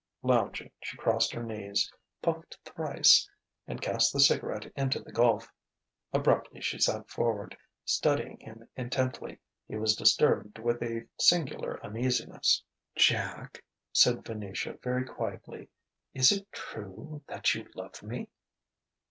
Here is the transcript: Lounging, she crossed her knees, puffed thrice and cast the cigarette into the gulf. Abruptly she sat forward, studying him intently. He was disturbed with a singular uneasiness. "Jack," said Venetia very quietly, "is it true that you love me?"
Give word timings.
Lounging, 0.23 0.71
she 0.81 0.97
crossed 0.97 1.31
her 1.31 1.43
knees, 1.43 1.93
puffed 2.23 2.57
thrice 2.65 3.29
and 3.67 3.79
cast 3.83 4.11
the 4.11 4.19
cigarette 4.19 4.65
into 4.75 4.99
the 4.99 5.11
gulf. 5.11 5.47
Abruptly 6.11 6.59
she 6.59 6.79
sat 6.79 7.07
forward, 7.07 7.55
studying 7.85 8.39
him 8.39 8.67
intently. 8.75 9.37
He 9.67 9.75
was 9.75 9.95
disturbed 9.95 10.57
with 10.57 10.81
a 10.81 11.05
singular 11.19 11.79
uneasiness. 11.85 12.63
"Jack," 12.95 13.63
said 13.93 14.25
Venetia 14.25 14.79
very 14.81 15.05
quietly, 15.05 15.69
"is 16.15 16.31
it 16.31 16.51
true 16.51 17.21
that 17.27 17.53
you 17.53 17.69
love 17.75 18.01
me?" 18.01 18.27